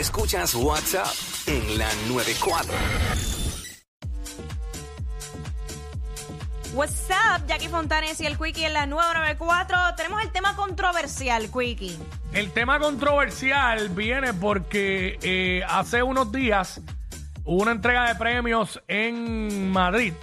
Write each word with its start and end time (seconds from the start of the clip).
Escuchas 0.00 0.54
WhatsApp 0.54 1.08
en 1.46 1.76
la 1.76 1.86
94. 2.08 2.72
What's 6.72 7.10
up, 7.10 7.46
Jackie 7.46 7.68
Fontanes 7.68 8.18
y 8.22 8.24
el 8.24 8.38
Quickie 8.38 8.64
en 8.64 8.72
la 8.72 8.86
994. 8.86 9.76
Tenemos 9.98 10.22
el 10.22 10.32
tema 10.32 10.56
controversial, 10.56 11.50
Quickie. 11.50 11.98
El 12.32 12.50
tema 12.50 12.78
controversial 12.78 13.90
viene 13.90 14.32
porque 14.32 15.18
eh, 15.20 15.62
hace 15.68 16.02
unos 16.02 16.32
días 16.32 16.80
hubo 17.44 17.60
una 17.60 17.72
entrega 17.72 18.08
de 18.08 18.14
premios 18.14 18.80
en 18.88 19.70
Madrid 19.70 20.14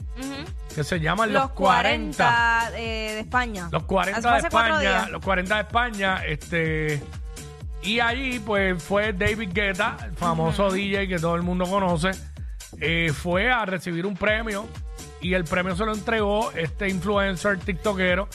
que 0.74 0.84
se 0.84 1.00
llaman 1.00 1.34
Los, 1.34 1.52
40. 1.52 2.72
eh, 2.78 3.12
de 3.14 3.20
España. 3.20 3.70
Los 3.72 3.84
40 3.84 4.22
Fue 4.24 4.32
de 4.32 4.38
España, 4.40 5.08
los 5.10 5.24
40 5.24 5.54
de 5.54 5.62
España, 5.62 6.26
este 6.26 7.04
y 7.84 8.00
allí 8.00 8.40
pues 8.40 8.82
fue 8.82 9.14
David 9.14 9.52
Guetta, 9.54 9.98
el 10.06 10.16
famoso 10.16 10.72
DJ 10.72 11.08
que 11.08 11.20
todo 11.20 11.36
el 11.36 11.44
mundo 11.44 11.66
conoce, 11.66 12.12
eh, 12.80 13.12
fue 13.14 13.50
a 13.52 13.66
recibir 13.66 14.06
un 14.06 14.16
premio 14.16 14.68
y 15.22 15.34
el 15.34 15.44
premio 15.44 15.76
se 15.76 15.86
lo 15.86 15.94
entregó 15.94 16.52
este 16.52 16.90
influencer 16.90 17.60
tiktokero 17.60 18.28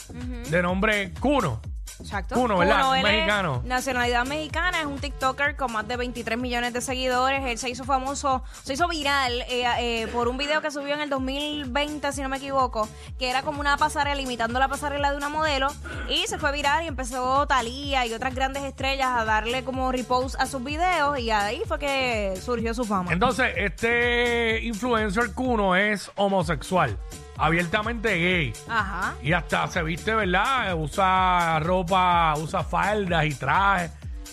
de 0.50 0.62
nombre 0.62 1.12
Kuno. 1.20 1.60
Exacto. 2.00 2.38
Uno, 2.40 2.58
¿verdad? 2.58 2.98
él 2.98 3.06
es 3.06 3.12
Mexicano. 3.12 3.62
Nacionalidad 3.64 4.24
mexicana, 4.26 4.80
es 4.80 4.86
un 4.86 4.98
TikToker 4.98 5.56
con 5.56 5.72
más 5.72 5.86
de 5.86 5.96
23 5.96 6.38
millones 6.38 6.72
de 6.72 6.80
seguidores. 6.80 7.44
Él 7.44 7.58
se 7.58 7.70
hizo 7.70 7.84
famoso, 7.84 8.42
se 8.62 8.74
hizo 8.74 8.88
viral 8.88 9.42
eh, 9.48 9.64
eh, 9.78 10.06
por 10.08 10.28
un 10.28 10.38
video 10.38 10.60
que 10.60 10.70
subió 10.70 10.94
en 10.94 11.00
el 11.00 11.10
2020, 11.10 12.12
si 12.12 12.22
no 12.22 12.28
me 12.28 12.38
equivoco, 12.38 12.88
que 13.18 13.30
era 13.30 13.42
como 13.42 13.60
una 13.60 13.76
pasarela, 13.76 14.20
imitando 14.20 14.58
la 14.58 14.68
pasarela 14.68 15.10
de 15.10 15.16
una 15.16 15.28
modelo. 15.28 15.68
Y 16.08 16.26
se 16.26 16.38
fue 16.38 16.52
viral 16.52 16.84
y 16.84 16.88
empezó 16.88 17.46
Talía 17.46 18.06
y 18.06 18.14
otras 18.14 18.34
grandes 18.34 18.64
estrellas 18.64 19.10
a 19.12 19.24
darle 19.24 19.64
como 19.64 19.92
repost 19.92 20.40
a 20.40 20.46
sus 20.46 20.62
videos. 20.62 21.18
Y 21.18 21.30
ahí 21.30 21.62
fue 21.66 21.78
que 21.78 22.34
surgió 22.42 22.74
su 22.74 22.84
fama. 22.84 23.12
Entonces, 23.12 23.52
este 23.56 24.60
influencer 24.62 25.32
Kuno 25.32 25.76
es 25.76 26.10
homosexual, 26.16 26.98
abiertamente 27.42 28.08
gay. 28.16 28.52
Ajá. 28.68 29.14
Y 29.22 29.32
hasta 29.32 29.66
se 29.66 29.82
viste, 29.82 30.14
¿verdad? 30.14 30.74
Usa 30.76 31.58
ropa, 31.60 32.34
usa 32.38 32.62
faldas 32.62 33.24
y 33.26 33.34
trajes 33.34 33.90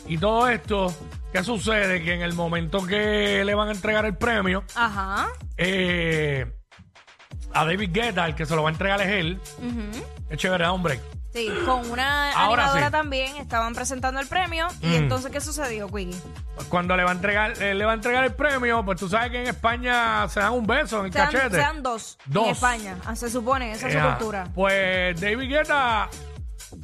y 0.07 0.17
todo 0.17 0.47
esto. 0.47 0.93
¿Qué 1.33 1.43
sucede? 1.43 2.03
Que 2.03 2.13
en 2.13 2.21
el 2.21 2.33
momento 2.33 2.85
que 2.85 3.43
le 3.43 3.55
van 3.55 3.69
a 3.69 3.71
entregar 3.71 4.05
el 4.05 4.15
premio, 4.15 4.63
Ajá. 4.75 5.27
eh, 5.57 6.45
a 7.53 7.65
David 7.65 7.89
Guetta, 7.91 8.25
el 8.27 8.35
que 8.35 8.45
se 8.45 8.55
lo 8.55 8.63
va 8.63 8.69
a 8.69 8.71
entregar 8.71 9.01
es 9.01 9.07
él. 9.07 9.39
Es 10.29 10.37
chévere, 10.37 10.67
hombre. 10.67 10.99
Sí, 11.33 11.47
con 11.65 11.89
una 11.91 12.31
Ahora 12.31 12.63
animadora 12.63 12.85
sí. 12.87 12.91
también 12.91 13.35
estaban 13.37 13.75
presentando 13.75 14.19
el 14.19 14.27
premio. 14.27 14.67
Y 14.81 14.87
Mm. 14.87 14.93
entonces, 14.95 15.31
¿qué 15.31 15.39
sucedió, 15.39 15.87
Quiggy? 15.87 16.15
Cuando 16.69 16.97
le 16.97 17.03
va 17.03 17.11
a 17.11 17.13
entregar, 17.13 17.61
él 17.61 17.77
le 17.77 17.85
va 17.85 17.91
a 17.91 17.95
entregar 17.95 18.23
el 18.23 18.33
premio, 18.33 18.83
pues 18.83 18.99
tú 18.99 19.07
sabes 19.07 19.29
que 19.31 19.41
en 19.41 19.47
España 19.47 20.27
se 20.27 20.39
dan 20.39 20.53
un 20.53 20.65
beso 20.65 20.99
en 21.01 21.05
el 21.07 21.13
Sean, 21.13 21.25
cachete. 21.31 21.55
sean 21.55 21.83
dos, 21.83 22.17
Dos. 22.25 22.45
en 22.45 22.49
España. 22.51 22.97
Ah, 23.05 23.15
Se 23.15 23.29
supone, 23.29 23.71
esa 23.71 23.87
es 23.87 23.93
su 23.93 23.99
Eh, 23.99 24.03
cultura. 24.17 24.47
Pues 24.55 25.21
David 25.21 25.49
Guetta 25.49 26.09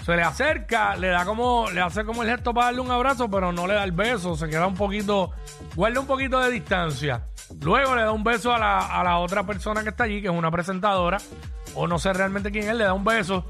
se 0.03 0.16
le 0.16 0.22
acerca, 0.23 0.95
le 0.95 1.07
da 1.09 1.25
como, 1.25 1.69
le 1.72 1.81
hace 1.81 2.05
como 2.05 2.22
el 2.23 2.29
gesto 2.29 2.53
para 2.53 2.67
darle 2.67 2.81
un 2.81 2.91
abrazo, 2.91 3.29
pero 3.29 3.51
no 3.51 3.66
le 3.66 3.73
da 3.73 3.84
el 3.84 3.91
beso, 3.94 4.35
se 4.35 4.47
queda 4.47 4.67
un 4.67 4.75
poquito, 4.75 5.31
guarda 5.75 6.00
un 6.00 6.07
poquito 6.07 6.39
de 6.39 6.51
distancia. 6.51 7.23
Luego 7.61 7.95
le 7.95 8.03
da 8.03 8.11
un 8.11 8.23
beso 8.23 8.53
a 8.53 8.59
la, 8.59 8.78
a 9.00 9.03
la 9.03 9.17
otra 9.17 9.44
persona 9.44 9.81
que 9.84 9.89
está 9.89 10.03
allí, 10.05 10.22
que 10.22 10.28
es 10.28 10.34
una 10.34 10.50
presentadora, 10.51 11.17
o 11.75 11.88
no 11.88 12.00
sé 12.00 12.13
realmente 12.13 12.51
quién 12.51 12.69
es, 12.69 12.75
le 12.75 12.84
da 12.85 12.94
un 12.94 13.03
beso. 13.03 13.45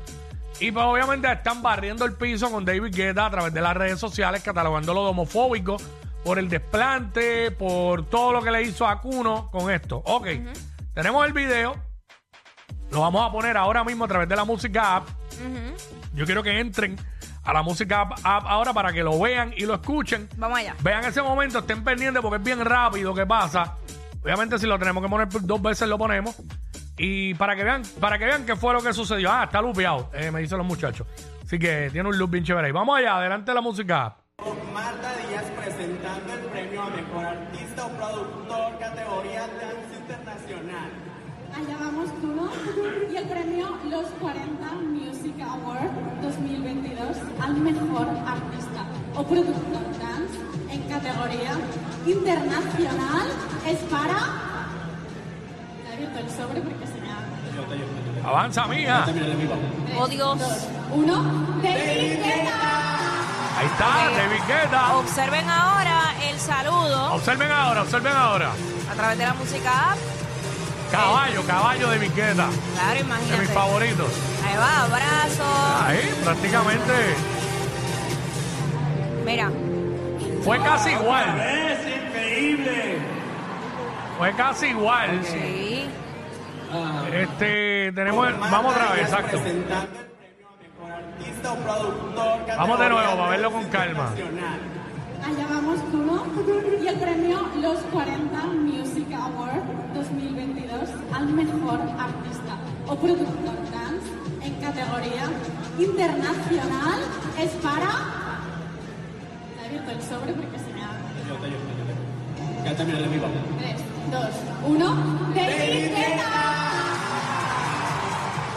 Y 0.60 0.72
pues 0.72 0.86
obviamente 0.86 1.32
están 1.32 1.62
barriendo 1.62 2.06
el 2.06 2.14
piso 2.14 2.50
con 2.50 2.64
David 2.64 2.96
Guetta 2.96 3.26
a 3.26 3.30
través 3.30 3.54
de 3.54 3.62
las 3.62 3.76
redes 3.76 4.00
sociales, 4.00 4.42
catalogándolo 4.42 5.04
de 5.04 5.10
homofóbico 5.10 5.78
por 6.24 6.40
el 6.40 6.50
desplante, 6.50 7.52
por 7.52 8.06
todo 8.10 8.32
lo 8.32 8.42
que 8.42 8.52
le 8.52 8.64
hizo 8.64 8.88
a 8.88 9.02
Kuno 9.02 9.50
con 9.52 9.70
esto. 9.70 10.02
Ok, 10.06 10.28
tenemos 10.94 11.26
el 11.26 11.34
video. 11.34 11.76
Lo 12.90 13.02
vamos 13.02 13.28
a 13.28 13.32
poner 13.32 13.58
ahora 13.58 13.84
mismo 13.84 14.06
a 14.06 14.08
través 14.08 14.30
de 14.30 14.36
la 14.36 14.46
música 14.46 14.96
app. 14.96 15.10
Yo 16.14 16.26
quiero 16.26 16.42
que 16.42 16.60
entren 16.60 16.98
a 17.44 17.54
la 17.54 17.62
música 17.62 18.02
app, 18.02 18.14
app 18.24 18.46
ahora 18.48 18.74
para 18.74 18.94
que 18.94 19.04
lo 19.04 19.20
vean 19.20 19.54
y 19.58 19.66
lo 19.66 19.76
escuchen. 19.76 20.30
Vamos 20.38 20.60
allá. 20.60 20.76
Vean 20.82 21.04
ese 21.04 21.22
momento, 21.22 21.60
estén 21.60 21.84
pendientes 21.84 22.22
porque 22.22 22.38
es 22.38 22.44
bien 22.44 22.64
rápido 22.64 23.14
que 23.14 23.26
pasa. 23.26 23.76
Obviamente 24.24 24.58
si 24.58 24.66
lo 24.66 24.80
tenemos 24.80 25.04
que 25.04 25.10
poner 25.10 25.28
dos 25.30 25.62
veces 25.62 25.88
lo 25.88 25.98
ponemos. 25.98 26.36
Y 26.98 27.34
para 27.34 27.56
que 27.56 27.64
vean, 27.64 27.84
para 28.00 28.18
que 28.18 28.26
vean 28.26 28.46
qué 28.46 28.56
fue 28.56 28.74
lo 28.74 28.82
que 28.82 28.94
sucedió. 28.94 29.32
Ah, 29.32 29.44
está 29.46 29.62
lupeado, 29.62 30.10
eh, 30.14 30.32
me 30.32 30.40
dicen 30.40 30.58
los 30.58 30.68
muchachos. 30.68 31.06
Así 31.44 31.60
que 31.60 31.90
tiene 31.92 32.10
un 32.10 32.18
loop 32.18 32.32
bien 32.32 32.44
chévere 32.44 32.68
ahí. 32.68 32.74
Vamos 32.74 32.98
allá, 32.98 33.18
adelante 33.18 33.54
la 33.54 33.62
música. 33.62 34.16
Marta 34.74 35.14
Díaz 35.18 35.46
presentando 35.56 36.34
el 36.34 36.40
premio 36.40 36.82
a 36.82 36.90
Mejor 36.90 37.26
Artista 37.26 37.86
o 37.86 37.90
Productor 37.90 38.80
categoría 38.80 39.42
Dance 39.42 39.96
Internacional. 39.98 40.90
Allá 41.56 41.78
vamos 41.80 42.10
uno 42.22 42.52
y 43.12 43.16
el 43.16 43.28
premio 43.30 43.78
Los 43.90 44.08
40 44.20 44.74
Music 44.92 45.36
Award 45.40 45.90
2022 46.22 47.18
al 47.40 47.56
mejor 47.56 48.08
artista 48.10 48.86
o 49.16 49.24
productor 49.24 49.84
dance 49.98 50.38
en 50.70 50.82
categoría 50.90 51.54
internacional 52.06 53.28
es 53.66 53.78
para. 53.90 54.45
He 56.16 56.20
abierto 56.20 56.20
el 56.20 56.30
sobre 56.30 56.62
porque 56.62 56.88
se 56.88 57.02
me 57.02 57.10
ha. 57.12 58.30
Avanza, 58.30 58.66
mía. 58.68 59.06
Oh, 59.98 60.08
Dios. 60.08 60.40
Uno, 60.94 61.60
Guetta. 61.62 63.00
Ahí 63.58 63.66
está, 63.68 64.10
David 64.18 64.42
Guetta. 64.48 64.98
Observen 64.98 65.50
ahora 65.50 66.14
el 66.30 66.38
saludo 66.40 67.14
Observen 67.14 67.50
ahora, 67.52 67.82
observen 67.84 68.14
ahora. 68.14 68.52
a 68.92 68.94
través 68.94 69.18
de 69.18 69.26
la 69.26 69.34
música 69.34 69.92
app. 69.92 69.98
Caballo, 70.92 71.44
caballo 71.46 71.90
de 71.90 72.00
Guetta. 72.00 72.48
Claro, 72.76 73.26
De 73.30 73.38
mis 73.38 73.50
favoritos. 73.52 74.08
Ahí 74.46 74.58
va, 74.58 74.84
abrazo. 74.84 75.86
Ahí, 75.86 76.22
prácticamente. 76.24 76.94
Mira, 79.26 79.52
Fue 80.44 80.60
casi 80.60 80.92
igual. 80.92 81.40
¡Es 81.40 81.80
increíble! 82.08 83.00
Fue 84.18 84.32
casi 84.34 84.68
igual. 84.68 85.22
sí. 85.24 85.65
Este, 87.22 87.92
tenemos, 87.94 88.28
el- 88.28 88.34
vamos 88.36 88.74
otra 88.74 88.92
vez, 88.94 89.02
exacto. 89.04 89.40
Vamos 92.58 92.80
de 92.80 92.90
nuevo 92.90 93.16
para 93.18 93.30
verlo 93.30 93.52
con 93.52 93.64
calma. 93.66 94.10
Allá 95.26 95.48
vamos 95.50 95.80
uno 95.92 96.24
y 96.84 96.88
el 96.88 96.96
premio 97.00 97.40
Los 97.60 97.80
40 97.92 98.44
Music 98.48 99.08
Award 99.14 99.64
2022 99.96 100.90
al 101.14 101.26
mejor 101.28 101.80
artista 101.80 102.58
o 102.88 102.96
productor 102.96 103.56
dance 103.72 104.12
en 104.44 104.54
categoría 104.56 105.24
internacional 105.80 107.00
es 107.40 107.52
para. 107.64 107.90
He 109.58 109.66
abierto 109.68 109.92
el 109.92 110.02
sobre 110.04 110.34
porque 110.34 110.60
se 110.60 110.74
me 110.74 110.84
ha. 110.84 112.66
Ya 112.66 112.76
terminé 112.76 113.00
el 113.00 113.10
vivo. 113.10 113.26
3, 113.60 113.82
2, 114.12 114.30
1. 114.68 114.96
David. 115.36 115.92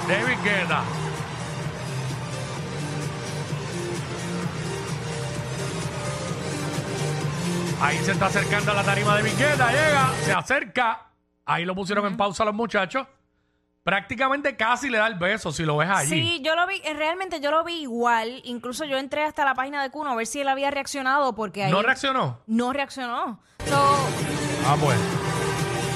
David 0.08 0.38
Guetta. 0.42 0.82
Ahí 7.80 7.96
se 7.98 8.12
está 8.12 8.26
acercando 8.26 8.72
a 8.72 8.74
la 8.74 8.82
tarima 8.82 9.16
de 9.16 9.30
Guetta, 9.30 9.70
llega, 9.70 10.10
se 10.24 10.32
acerca. 10.32 11.06
Ahí 11.46 11.64
lo 11.64 11.74
pusieron 11.74 12.04
en 12.06 12.16
pausa 12.16 12.44
los 12.44 12.54
muchachos. 12.54 13.06
Prácticamente 13.84 14.56
casi 14.56 14.90
le 14.90 14.98
da 14.98 15.06
el 15.06 15.14
beso 15.14 15.52
si 15.52 15.62
lo 15.62 15.76
ves 15.78 15.88
allí. 15.88 16.08
Sí, 16.08 16.42
yo 16.44 16.54
lo 16.56 16.66
vi, 16.66 16.82
eh, 16.84 16.92
realmente 16.92 17.40
yo 17.40 17.50
lo 17.50 17.64
vi 17.64 17.82
igual. 17.82 18.40
Incluso 18.44 18.84
yo 18.84 18.98
entré 18.98 19.24
hasta 19.24 19.44
la 19.44 19.54
página 19.54 19.82
de 19.82 19.90
Kuno 19.90 20.10
a 20.10 20.14
ver 20.16 20.26
si 20.26 20.40
él 20.40 20.48
había 20.48 20.70
reaccionado 20.70 21.34
porque 21.34 21.64
ahí 21.64 21.70
¿No 21.70 21.80
reaccionó? 21.80 22.40
no 22.46 22.72
reaccionó. 22.72 23.40
So, 23.66 23.96
Ah, 24.66 24.76
pues. 24.78 24.98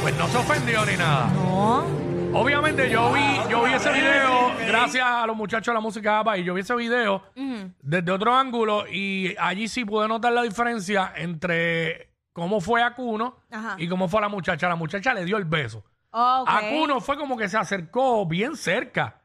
Pues 0.01 0.17
no 0.17 0.29
se 0.29 0.37
ofendió 0.39 0.87
ni 0.87 0.97
nada. 0.97 1.27
no. 1.35 2.02
Obviamente 2.35 2.89
yo 2.91 3.13
vi, 3.13 3.21
yo 3.51 3.63
vi 3.65 3.73
ese 3.75 3.93
video 3.93 4.53
gracias 4.67 5.05
a 5.07 5.27
los 5.27 5.37
muchachos 5.37 5.67
de 5.67 5.75
la 5.75 5.81
música 5.81 6.19
APA 6.21 6.39
y 6.39 6.45
yo 6.45 6.55
vi 6.55 6.63
ese 6.63 6.75
video 6.75 7.23
desde 7.83 8.11
otro 8.11 8.35
ángulo 8.35 8.85
y 8.91 9.35
allí 9.39 9.69
sí 9.69 9.85
pude 9.85 10.09
notar 10.09 10.33
la 10.33 10.43
diferencia 10.43 11.13
entre 11.15 12.11
cómo 12.33 12.61
fue 12.61 12.83
a 12.83 12.95
Cuno 12.95 13.37
Ajá. 13.51 13.75
y 13.79 13.87
cómo 13.87 14.09
fue 14.09 14.21
la 14.23 14.29
muchacha. 14.29 14.69
La 14.69 14.77
muchacha 14.77 15.13
le 15.13 15.25
dio 15.27 15.37
el 15.37 15.45
beso. 15.45 15.85
Ok. 16.15 16.49
A 16.49 16.61
Cuno 16.71 17.01
fue 17.01 17.17
como 17.17 17.37
que 17.37 17.49
se 17.49 17.57
acercó 17.59 18.27
bien 18.27 18.57
cerca, 18.57 19.21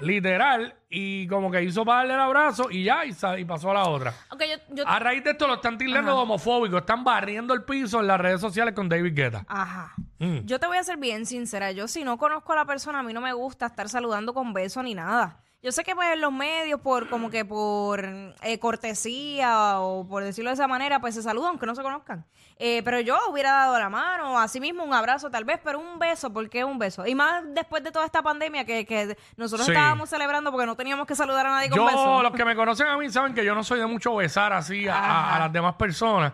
literal, 0.00 0.74
y 0.88 1.26
como 1.28 1.50
que 1.50 1.62
hizo 1.62 1.84
para 1.84 1.98
darle 1.98 2.14
el 2.14 2.20
abrazo 2.20 2.70
y 2.70 2.84
ya, 2.84 3.04
y, 3.04 3.12
sa- 3.12 3.38
y 3.38 3.44
pasó 3.44 3.70
a 3.70 3.74
la 3.74 3.84
otra. 3.84 4.14
Ok, 4.30 4.42
yo, 4.68 4.74
yo- 4.74 4.88
A 4.88 4.98
raíz 4.98 5.22
de 5.22 5.32
esto 5.32 5.46
lo 5.46 5.54
están 5.54 5.76
tildando 5.78 6.12
de 6.14 6.18
homofóbico, 6.18 6.78
están 6.78 7.04
barriendo 7.04 7.52
el 7.54 7.64
piso 7.64 8.00
en 8.00 8.06
las 8.06 8.18
redes 8.20 8.40
sociales 8.40 8.74
con 8.74 8.88
David 8.88 9.14
Guetta. 9.14 9.44
Ajá. 9.48 9.94
Mm. 10.20 10.44
Yo 10.46 10.60
te 10.60 10.66
voy 10.68 10.76
a 10.78 10.84
ser 10.84 10.96
bien 10.98 11.26
sincera. 11.26 11.72
Yo, 11.72 11.88
si 11.88 12.04
no 12.04 12.16
conozco 12.18 12.52
a 12.52 12.56
la 12.56 12.64
persona, 12.66 13.00
a 13.00 13.02
mí 13.02 13.12
no 13.12 13.20
me 13.20 13.32
gusta 13.32 13.66
estar 13.66 13.88
saludando 13.88 14.32
con 14.34 14.52
beso 14.52 14.82
ni 14.82 14.94
nada. 14.94 15.40
Yo 15.62 15.72
sé 15.72 15.84
que 15.84 15.94
pues 15.94 16.08
en 16.12 16.20
los 16.22 16.32
medios, 16.32 16.80
por 16.80 17.08
como 17.10 17.28
que 17.28 17.44
por 17.44 18.02
eh, 18.04 18.58
cortesía 18.60 19.80
o 19.80 20.06
por 20.08 20.24
decirlo 20.24 20.50
de 20.50 20.54
esa 20.54 20.66
manera, 20.66 21.00
pues 21.00 21.14
se 21.14 21.22
saludan 21.22 21.50
aunque 21.50 21.66
no 21.66 21.74
se 21.74 21.82
conozcan. 21.82 22.24
Eh, 22.56 22.82
pero 22.82 23.00
yo 23.00 23.18
hubiera 23.30 23.52
dado 23.52 23.78
la 23.78 23.88
mano, 23.90 24.38
así 24.38 24.60
mismo 24.60 24.84
un 24.84 24.94
abrazo 24.94 25.30
tal 25.30 25.44
vez, 25.44 25.60
pero 25.62 25.78
un 25.78 25.98
beso, 25.98 26.32
¿por 26.32 26.48
qué 26.48 26.64
un 26.64 26.78
beso? 26.78 27.06
Y 27.06 27.14
más 27.14 27.42
después 27.54 27.82
de 27.82 27.90
toda 27.92 28.04
esta 28.06 28.22
pandemia 28.22 28.64
que, 28.64 28.84
que 28.86 29.16
nosotros 29.36 29.66
Sí. 29.66 29.72
estábamos 29.72 30.08
celebrando 30.08 30.50
porque 30.50 30.66
no 30.66 30.76
teníamos 30.76 31.06
que 31.06 31.14
saludar 31.14 31.46
a 31.46 31.50
nadie 31.50 31.68
con 31.70 31.78
Yo, 31.78 31.84
beso. 31.86 32.22
los 32.22 32.32
que 32.32 32.44
me 32.44 32.56
conocen 32.56 32.86
a 32.86 32.96
mí 32.96 33.10
saben 33.10 33.34
que 33.34 33.44
yo 33.44 33.54
no 33.54 33.62
soy 33.62 33.80
de 33.80 33.86
mucho 33.86 34.14
besar 34.16 34.52
así 34.52 34.88
a, 34.88 34.96
a- 34.96 35.36
a 35.36 35.38
las 35.40 35.52
demás 35.52 35.74
personas. 35.74 36.32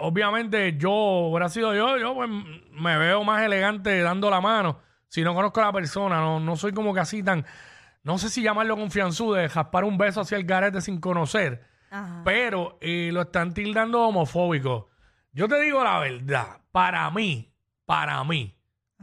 Obviamente 0.00 0.76
yo, 0.76 0.90
hubiera 0.90 1.48
sido 1.48 1.74
yo, 1.74 1.98
yo 1.98 2.14
pues, 2.14 2.30
me 2.72 2.96
veo 2.98 3.24
más 3.24 3.42
elegante 3.42 4.00
dando 4.00 4.30
la 4.30 4.40
mano. 4.40 4.80
Si 5.08 5.22
no 5.22 5.34
conozco 5.34 5.60
a 5.60 5.66
la 5.66 5.72
persona, 5.72 6.16
no, 6.16 6.40
no 6.40 6.56
soy 6.56 6.72
como 6.72 6.92
que 6.92 7.00
así 7.00 7.22
tan, 7.22 7.44
no 8.02 8.18
sé 8.18 8.28
si 8.28 8.42
llamarlo 8.42 8.76
confianzudo, 8.76 9.34
de 9.34 9.48
jaspar 9.48 9.84
un 9.84 9.96
beso 9.96 10.20
hacia 10.20 10.36
el 10.36 10.44
garete 10.44 10.80
sin 10.80 11.00
conocer. 11.00 11.64
Ajá. 11.90 12.22
Pero 12.24 12.78
eh, 12.80 13.10
lo 13.12 13.22
están 13.22 13.54
tildando 13.54 14.02
homofóbico. 14.02 14.90
Yo 15.32 15.48
te 15.48 15.60
digo 15.60 15.82
la 15.82 16.00
verdad, 16.00 16.60
para 16.72 17.10
mí, 17.10 17.52
para 17.86 18.22
mí, 18.24 18.56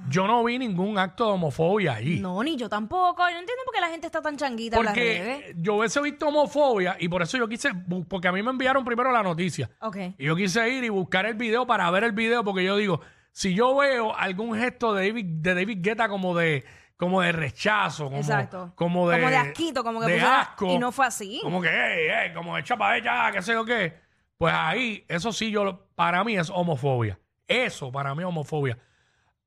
yo 0.10 0.28
no 0.28 0.44
vi 0.44 0.58
ningún 0.58 0.98
acto 0.98 1.26
de 1.28 1.32
homofobia 1.34 1.94
allí. 1.94 2.20
No, 2.20 2.44
ni 2.44 2.56
yo 2.58 2.68
tampoco. 2.70 3.24
Yo 3.28 3.34
no 3.36 3.40
entiendo 3.40 3.64
por 3.66 3.74
qué 3.74 3.82
la 3.82 3.90
gente 3.90 4.08
está 4.08 4.22
tan 4.22 4.38
changuita 4.38 4.78
en 4.78 4.86
las 4.86 4.96
redes. 4.96 5.56
Yo 5.58 5.76
hubiese 5.76 6.02
visto 6.02 6.28
homofobia 6.28 6.96
y 7.00 7.08
por 7.10 7.22
eso 7.22 7.38
yo 7.38 7.48
quise, 7.48 7.70
bu- 7.74 8.06
porque 8.08 8.28
a 8.28 8.32
mí 8.32 8.42
me 8.44 8.52
enviaron 8.52 8.84
primero 8.86 9.12
la 9.12 9.24
noticia. 9.24 9.70
Ok. 9.82 9.98
Y 10.18 10.26
yo 10.26 10.36
quise 10.36 10.70
ir 10.70 10.84
y 10.84 10.90
buscar 10.90 11.26
el 11.26 11.36
video 11.36 11.66
para 11.68 11.90
ver 11.92 12.04
el 12.04 12.12
video 12.12 12.44
porque 12.44 12.64
yo 12.64 12.76
digo, 12.78 13.02
si 13.32 13.54
yo 13.54 13.76
veo 13.76 14.16
algún 14.16 14.58
gesto 14.58 14.94
de 14.94 15.08
David, 15.08 15.26
de 15.26 15.56
David 15.56 15.78
Guetta 15.82 16.10
como 16.10 16.36
de, 16.36 16.66
como 16.98 17.22
de 17.22 17.32
rechazo, 17.32 18.06
como, 18.06 18.18
Exacto. 18.18 18.74
como 18.76 19.10
de, 19.10 19.18
Como 19.18 19.30
de 19.30 19.38
asquito, 19.38 19.84
como 19.84 20.00
que 20.02 20.08
de 20.08 20.14
pusiera- 20.14 20.42
asco, 20.42 20.68
y 20.74 20.78
no 20.78 20.92
fue 20.92 21.06
así. 21.08 21.40
Como 21.42 21.62
que, 21.62 21.70
hey, 21.70 22.08
hey, 22.14 22.32
como 22.36 22.58
echa 22.58 22.76
para 22.78 22.98
ella, 22.98 23.32
qué 23.32 23.42
sé 23.42 23.54
yo 23.54 23.64
qué. 23.66 23.94
Pues 24.38 24.54
ahí, 24.56 25.06
eso 25.08 25.32
sí, 25.32 25.52
yo 25.52 25.64
lo- 25.64 25.86
para 25.96 26.24
mí 26.24 26.36
es 26.36 26.50
homofobia. 26.50 27.20
Eso 27.48 27.92
para 27.92 28.14
mí 28.16 28.22
es 28.24 28.28
homofobia. 28.28 28.78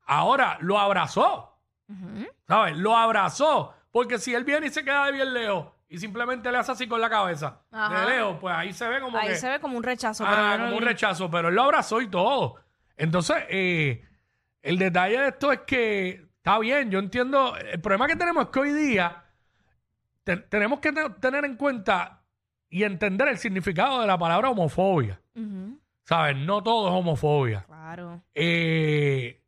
Ahora 0.06 0.58
lo 0.60 0.78
abrazó. 0.78 1.50
¿Sabes? 2.46 2.76
Lo 2.76 2.96
abrazó. 2.96 3.74
Porque 3.90 4.18
si 4.18 4.34
él 4.34 4.44
viene 4.44 4.66
y 4.66 4.70
se 4.70 4.84
queda 4.84 5.06
de 5.06 5.12
bien 5.12 5.32
lejos 5.34 5.68
y 5.88 5.98
simplemente 5.98 6.50
le 6.50 6.58
hace 6.58 6.72
así 6.72 6.88
con 6.88 7.00
la 7.00 7.08
cabeza 7.08 7.60
Ajá. 7.70 8.00
de 8.00 8.16
lejos, 8.16 8.38
pues 8.40 8.54
ahí 8.54 8.72
se 8.72 8.88
ve 8.88 9.00
como 9.00 9.16
Ahí 9.18 9.28
que. 9.28 9.34
se 9.36 9.48
ve 9.48 9.60
como 9.60 9.76
un 9.76 9.82
rechazo. 9.84 10.24
Ah, 10.26 10.30
pero 10.30 10.42
yo 10.42 10.58
no 10.58 10.64
como 10.64 10.76
un 10.78 10.82
rechazo, 10.82 11.30
pero 11.30 11.48
él 11.48 11.54
lo 11.54 11.62
abrazó 11.62 12.00
y 12.00 12.08
todo. 12.08 12.56
Entonces, 12.96 13.36
eh, 13.48 14.04
el 14.62 14.78
detalle 14.78 15.18
de 15.20 15.28
esto 15.28 15.52
es 15.52 15.60
que 15.60 16.26
está 16.36 16.58
bien, 16.58 16.90
yo 16.90 16.98
entiendo. 16.98 17.56
El 17.56 17.80
problema 17.80 18.06
que 18.08 18.16
tenemos 18.16 18.44
es 18.44 18.50
que 18.50 18.60
hoy 18.60 18.72
día 18.72 19.24
te- 20.24 20.38
tenemos 20.38 20.80
que 20.80 20.90
te- 20.92 21.10
tener 21.20 21.44
en 21.44 21.56
cuenta 21.56 22.22
y 22.68 22.82
entender 22.82 23.28
el 23.28 23.38
significado 23.38 24.00
de 24.00 24.06
la 24.08 24.18
palabra 24.18 24.50
homofobia. 24.50 25.20
Ujú, 25.36 25.78
¿Sabes? 26.04 26.36
No 26.36 26.62
todo 26.62 26.88
es 26.88 26.94
homofobia. 26.94 27.64
Claro. 27.66 28.20
Eh, 28.34 29.40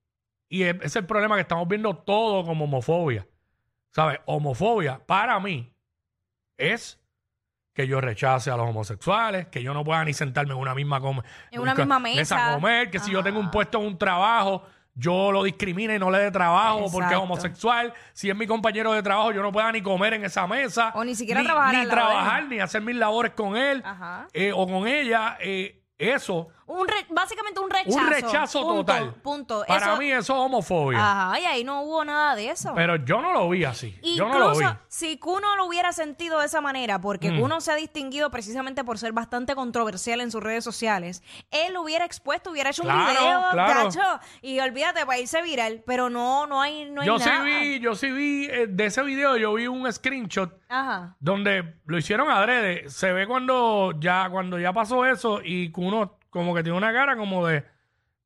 y 0.48 0.62
es, 0.62 0.76
es 0.82 0.96
el 0.96 1.06
problema 1.06 1.34
que 1.36 1.42
estamos 1.42 1.66
viendo 1.68 1.94
todo 1.96 2.44
como 2.44 2.64
homofobia. 2.64 3.26
¿Sabes? 3.90 4.20
Homofobia, 4.26 5.00
para 5.06 5.40
mí, 5.40 5.72
es 6.58 7.00
que 7.74 7.86
yo 7.86 8.00
rechace 8.00 8.50
a 8.50 8.56
los 8.56 8.68
homosexuales, 8.68 9.46
que 9.48 9.62
yo 9.62 9.74
no 9.74 9.84
pueda 9.84 10.04
ni 10.04 10.14
sentarme 10.14 10.52
en 10.54 10.58
una 10.60 10.74
misma, 10.74 11.00
com- 11.00 11.20
En 11.50 11.60
una 11.60 11.74
misma 11.74 11.98
mesa. 11.98 12.52
a 12.52 12.54
comer, 12.54 12.90
que 12.90 12.98
si 12.98 13.10
yo 13.10 13.22
tengo 13.22 13.38
un 13.38 13.46
Ajá. 13.46 13.52
puesto 13.52 13.78
en 13.80 13.86
un 13.86 13.98
trabajo, 13.98 14.62
yo 14.94 15.30
lo 15.30 15.42
discrimine 15.42 15.96
y 15.96 15.98
no 15.98 16.10
le 16.10 16.18
dé 16.18 16.30
trabajo 16.30 16.86
porque 16.90 17.12
es 17.12 17.20
homosexual. 17.20 17.92
Si 18.14 18.30
es 18.30 18.36
mi 18.36 18.46
compañero 18.46 18.92
de 18.94 19.02
trabajo, 19.02 19.30
yo 19.32 19.42
no 19.42 19.52
pueda 19.52 19.70
ni 19.72 19.82
comer 19.82 20.14
en 20.14 20.24
esa 20.24 20.46
mesa. 20.46 20.90
O 20.94 21.04
ni 21.04 21.14
siquiera 21.14 21.40
ni, 21.42 21.46
trabajar 21.46 21.74
Ni 21.74 21.86
trabajar, 21.90 22.44
ni 22.48 22.60
hacer 22.60 22.80
mis 22.80 22.96
labores 22.96 23.32
con 23.32 23.56
él 23.58 23.82
Ajá. 23.84 24.26
eh, 24.32 24.52
o 24.54 24.66
con 24.66 24.86
ella. 24.88 25.36
eh, 25.40 25.82
eso 25.98 26.48
Un 26.68 26.88
re- 26.88 27.06
básicamente 27.10 27.60
un 27.60 27.70
rechazo. 27.70 27.96
un 27.98 28.06
rechazo 28.08 28.60
Punto, 28.62 28.74
total. 28.76 29.14
Punto. 29.22 29.64
Para 29.68 29.86
Eso- 29.92 29.96
mí 29.98 30.10
eso 30.10 30.32
es 30.34 30.40
homofobia. 30.40 30.98
Ajá, 30.98 31.38
y 31.40 31.44
ahí 31.44 31.62
no 31.64 31.82
hubo 31.82 32.04
nada 32.04 32.34
de 32.34 32.50
eso. 32.50 32.72
Pero 32.74 32.96
yo 33.04 33.20
no 33.20 33.32
lo 33.32 33.48
vi 33.48 33.64
así. 33.64 33.96
yo 34.16 34.28
no 34.28 34.38
lo 34.38 34.50
vi. 34.50 34.56
Incluso 34.64 34.78
si 34.88 35.16
Kuno 35.18 35.54
lo 35.56 35.66
hubiera 35.66 35.92
sentido 35.92 36.40
de 36.40 36.46
esa 36.46 36.60
manera, 36.60 37.00
porque 37.00 37.30
Mm. 37.30 37.40
Kuno 37.40 37.60
se 37.60 37.70
ha 37.70 37.76
distinguido 37.76 38.30
precisamente 38.30 38.82
por 38.82 38.98
ser 38.98 39.12
bastante 39.12 39.54
controversial 39.54 40.20
en 40.20 40.30
sus 40.32 40.42
redes 40.42 40.64
sociales, 40.64 41.22
él 41.52 41.72
lo 41.74 41.82
hubiera 41.82 42.04
expuesto, 42.04 42.50
hubiera 42.50 42.70
hecho 42.70 42.82
un 42.82 42.88
video, 42.88 43.44
claro. 43.52 43.88
y 44.42 44.58
olvídate, 44.58 45.06
para 45.06 45.18
irse 45.18 45.40
viral, 45.42 45.82
pero 45.86 46.10
no, 46.10 46.46
no 46.48 46.60
hay, 46.60 46.90
no 46.90 47.02
hay 47.02 47.06
yo 47.06 47.18
sí 47.20 47.28
nada. 47.28 47.44
vi, 47.44 47.78
yo 47.80 47.94
sí 47.94 48.10
vi 48.10 48.46
eh, 48.46 48.66
de 48.68 48.86
ese 48.86 49.02
video, 49.04 49.36
yo 49.36 49.54
vi 49.54 49.68
un 49.68 49.90
screenshot 49.92 50.52
Ajá. 50.68 51.14
donde 51.20 51.76
lo 51.86 51.96
hicieron 51.96 52.28
adrede. 52.28 52.88
Se 52.90 53.12
ve 53.12 53.26
cuando 53.28 53.92
ya, 54.00 54.28
cuando 54.30 54.58
ya 54.58 54.72
pasó 54.72 55.04
eso 55.06 55.40
y 55.44 55.70
que 55.72 55.80
uno 55.80 56.18
como 56.30 56.54
que 56.54 56.62
tiene 56.62 56.76
una 56.78 56.92
cara 56.92 57.16
como 57.16 57.46
de, 57.46 57.64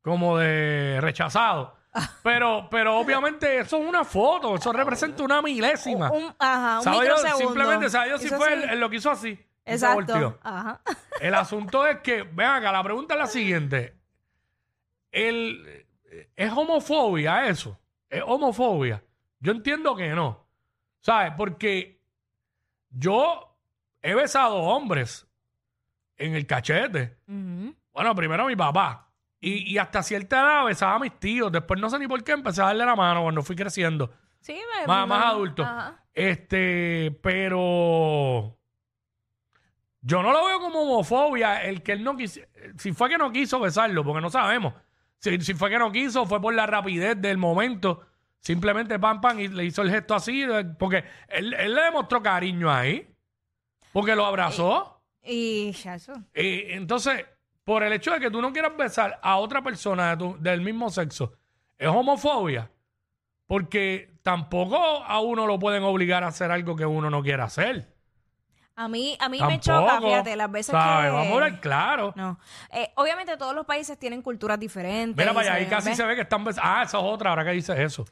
como 0.02 0.36
de 0.38 0.98
rechazado. 1.00 1.76
Pero, 2.22 2.68
pero 2.70 2.98
obviamente 3.00 3.58
eso 3.58 3.78
es 3.82 3.88
una 3.88 4.04
foto, 4.04 4.54
eso 4.54 4.72
representa 4.72 5.24
una 5.24 5.42
milésima. 5.42 6.08
Un, 6.12 6.32
ajá, 6.38 6.78
un 6.78 6.84
¿Sabe 6.84 7.04
Dios? 7.04 7.16
microsegundo. 7.16 7.48
Simplemente, 7.48 7.90
¿sabe 7.90 8.06
Dios 8.06 8.20
si 8.20 8.26
Hizo 8.28 8.36
fue 8.36 8.46
así. 8.52 8.62
él, 8.62 8.70
él 8.70 8.78
lo 8.80 8.88
que 8.90 8.96
hizo 8.96 9.10
así? 9.10 9.28
y 9.30 9.36
se 9.66 9.72
Exacto. 9.74 10.38
Ajá. 10.42 10.80
El 11.20 11.34
asunto 11.34 11.84
es 11.86 11.98
que, 11.98 12.22
vean 12.22 12.56
acá, 12.62 12.70
la 12.70 12.84
pregunta 12.84 13.14
es 13.14 13.20
la 13.20 13.26
siguiente. 13.26 13.96
El, 15.10 15.84
¿Es 16.36 16.52
homofobia 16.52 17.46
eso? 17.48 17.76
¿Es 18.08 18.22
homofobia? 18.24 19.02
Yo 19.40 19.50
entiendo 19.52 19.96
que 19.96 20.10
no. 20.10 20.46
¿Sabes? 21.00 21.32
Porque 21.36 22.00
yo 22.90 23.56
he 24.02 24.14
besado 24.14 24.56
hombres 24.58 25.26
en 26.16 26.34
el 26.36 26.46
cachete. 26.46 27.16
Ujú. 27.26 27.74
Bueno, 27.92 28.14
primero 28.14 28.46
mi 28.46 28.56
papá. 28.56 29.08
Y, 29.40 29.72
y 29.72 29.78
hasta 29.78 30.02
cierta 30.02 30.40
edad 30.40 30.64
besaba 30.66 30.96
a 30.96 30.98
mis 30.98 31.18
tíos. 31.18 31.50
Después 31.50 31.80
no 31.80 31.88
sé 31.90 31.98
ni 31.98 32.06
por 32.06 32.22
qué 32.22 32.32
empecé 32.32 32.60
a 32.62 32.66
darle 32.66 32.84
la 32.84 32.94
mano 32.96 33.22
cuando 33.22 33.42
fui 33.42 33.56
creciendo. 33.56 34.12
Sí, 34.40 34.54
me- 34.80 34.86
Más, 34.86 35.06
más 35.08 35.24
adulto. 35.26 35.62
Ajá. 35.62 36.02
Este, 36.12 37.18
pero 37.22 38.58
yo 40.02 40.22
no 40.22 40.32
lo 40.32 40.46
veo 40.46 40.60
como 40.60 40.80
homofobia 40.82 41.62
el 41.64 41.82
que 41.82 41.92
él 41.92 42.02
no 42.04 42.16
quiso. 42.16 42.40
Si 42.78 42.92
fue 42.92 43.08
que 43.08 43.18
no 43.18 43.30
quiso 43.32 43.60
besarlo, 43.60 44.04
porque 44.04 44.20
no 44.20 44.30
sabemos. 44.30 44.74
Si, 45.18 45.40
si 45.40 45.54
fue 45.54 45.70
que 45.70 45.78
no 45.78 45.92
quiso, 45.92 46.26
fue 46.26 46.40
por 46.40 46.54
la 46.54 46.66
rapidez 46.66 47.20
del 47.20 47.36
momento. 47.38 48.06
Simplemente 48.40 48.98
pam, 48.98 49.20
pam, 49.20 49.38
y 49.40 49.48
le 49.48 49.64
hizo 49.66 49.82
el 49.82 49.90
gesto 49.90 50.14
así. 50.14 50.42
eh, 50.42 50.64
Porque 50.78 51.04
él, 51.28 51.52
él 51.54 51.74
le 51.74 51.82
demostró 51.82 52.22
cariño 52.22 52.70
ahí. 52.72 53.06
Porque 53.92 54.14
lo 54.16 54.24
abrazó. 54.24 55.02
Y 55.22 55.72
ya 55.72 55.96
eso. 55.96 56.14
Y 56.34 56.72
entonces, 56.72 57.26
por 57.70 57.84
el 57.84 57.92
hecho 57.92 58.10
de 58.10 58.18
que 58.18 58.32
tú 58.32 58.42
no 58.42 58.52
quieras 58.52 58.76
besar 58.76 59.20
a 59.22 59.36
otra 59.36 59.62
persona 59.62 60.10
de 60.10 60.16
tu- 60.16 60.36
del 60.40 60.60
mismo 60.60 60.90
sexo, 60.90 61.34
es 61.78 61.86
homofobia. 61.86 62.68
Porque 63.46 64.12
tampoco 64.24 64.76
a 64.76 65.20
uno 65.20 65.46
lo 65.46 65.56
pueden 65.56 65.84
obligar 65.84 66.24
a 66.24 66.26
hacer 66.26 66.50
algo 66.50 66.74
que 66.74 66.84
uno 66.84 67.10
no 67.10 67.22
quiera 67.22 67.44
hacer. 67.44 67.94
A 68.74 68.88
mí, 68.88 69.16
a 69.20 69.28
mí 69.28 69.38
me 69.46 69.60
choca, 69.60 70.00
fíjate, 70.00 70.34
las 70.34 70.50
veces 70.50 70.72
¿sabes? 70.72 71.10
que... 71.10 71.16
Vamos 71.16 71.28
a 71.28 71.34
hablar 71.34 71.60
claro. 71.60 72.12
No. 72.16 72.40
Eh, 72.72 72.90
obviamente 72.96 73.36
todos 73.36 73.54
los 73.54 73.64
países 73.66 73.96
tienen 74.00 74.20
culturas 74.20 74.58
diferentes. 74.58 75.16
Mira 75.16 75.32
para 75.32 75.52
allá, 75.52 75.58
ahí 75.60 75.66
casi 75.66 75.90
¿ves? 75.90 75.96
se 75.96 76.04
ve 76.04 76.16
que 76.16 76.22
están 76.22 76.42
besando. 76.42 76.68
Ah, 76.68 76.82
esa 76.82 76.98
es 76.98 77.04
otra, 77.04 77.30
ahora 77.30 77.44
que 77.44 77.52
dices 77.52 77.78
eso. 77.78 78.04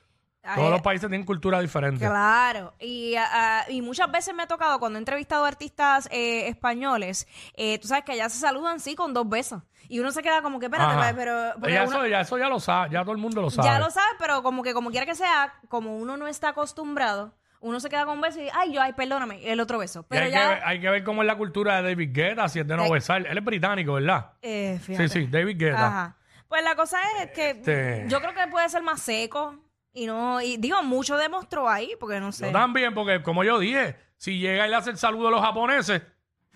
Todos 0.55 0.69
Eh, 0.69 0.71
los 0.73 0.81
países 0.83 1.09
tienen 1.09 1.26
cultura 1.26 1.61
diferente. 1.61 2.07
Claro, 2.07 2.75
y, 2.81 3.14
ah, 3.17 3.28
ah, 3.33 3.64
y 3.71 3.83
muchas 3.83 4.11
veces 4.11 4.35
me 4.35 4.43
ha 4.43 4.47
tocado 4.47 4.78
cuando 4.78 4.99
he 4.99 5.00
entrevistado 5.00 5.45
artistas 5.45 6.09
eh, 6.11 6.49
españoles, 6.49 7.26
eh, 7.55 7.78
tú 7.78 7.88
sabes 7.88 8.05
que 8.05 8.12
allá 8.12 8.28
se 8.28 8.38
saludan 8.38 8.81
sí 8.81 8.95
con 8.95 9.12
dos 9.14 9.28
besos. 9.28 9.62
Y 9.90 10.00
uno 10.00 10.11
se 10.12 10.23
queda 10.23 10.43
como 10.43 10.59
que, 10.61 10.67
espérate, 10.67 11.14
pero... 11.14 11.33
ya, 11.69 11.85
uno- 11.85 11.99
eso, 12.02 12.07
ya 12.07 12.21
eso 12.21 12.37
ya 12.38 12.49
lo 12.49 12.61
sabe, 12.61 12.90
ya 12.90 13.00
todo 13.02 13.12
el 13.12 13.19
mundo 13.19 13.40
lo 13.40 13.49
sabe. 13.50 13.67
ya 13.69 13.78
lo 13.78 13.90
sabes, 13.90 14.11
pero 14.19 14.43
como 14.43 14.62
que 14.62 14.75
como 14.75 14.90
quiera 14.90 15.07
que 15.07 15.14
sea, 15.14 15.55
como 15.69 15.97
uno 15.97 16.17
no 16.19 16.26
está 16.26 16.50
acostumbrado, 16.50 17.33
uno 17.61 17.81
se 17.81 17.88
queda 17.88 18.05
con 18.05 18.14
un 18.17 18.21
beso 18.21 18.38
y, 18.40 18.49
ay, 18.55 18.73
yo, 18.75 18.83
ay, 18.83 18.93
perdóname, 18.93 19.50
el 19.50 19.59
otro 19.61 19.78
beso. 19.78 20.05
Pero 20.09 20.26
hay, 20.26 20.31
ya... 20.31 20.40
que 20.43 20.49
ver, 20.49 20.62
hay 20.64 20.81
que 20.81 20.90
ver 20.90 21.05
cómo 21.05 21.23
es 21.23 21.26
la 21.26 21.37
cultura 21.37 21.76
de 21.81 21.88
David 21.90 22.11
Guetta, 22.12 22.49
si 22.49 22.61
es 22.61 22.67
de 22.69 22.76
no 22.76 22.85
Eh. 22.85 22.93
besar. 22.93 23.26
Él 23.26 23.37
es 23.38 23.45
británico, 23.45 23.95
¿verdad? 23.95 24.33
eh, 24.43 24.76
Sí, 24.81 24.85
fíjate. 24.95 25.09
sí, 25.09 25.26
David 25.26 25.57
Guetta. 25.59 25.87
Ajá. 25.87 26.17
Pues 26.49 26.62
la 26.62 26.76
cosa 26.76 26.99
es 27.23 27.31
que 27.33 27.50
Este- 27.50 28.05
yo 28.09 28.21
creo 28.21 28.33
que 28.35 28.47
puede 28.49 28.69
ser 28.69 28.83
más 28.83 29.00
seco 29.02 29.57
Y 29.99 30.07
no, 30.07 30.40
y 30.40 30.57
digo, 30.59 30.83
mucho 30.83 31.17
demostró 31.17 31.69
ahí, 31.69 31.93
porque 31.99 32.21
no 32.21 32.31
sé. 32.33 32.47
Yo 32.47 32.52
también, 32.52 32.95
porque 32.95 33.23
como 33.23 33.43
yo 33.45 33.59
dije, 33.59 33.97
si 34.17 34.38
llega 34.38 34.67
y 34.67 34.71
le 34.71 34.76
hace 34.76 34.90
el 34.90 34.99
saludo 34.99 35.28
a 35.28 35.31
los 35.33 35.40
japoneses, 35.40 36.02